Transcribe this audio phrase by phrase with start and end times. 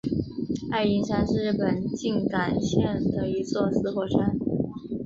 [0.71, 4.35] 爱鹰山是日本静冈县的一座死火山。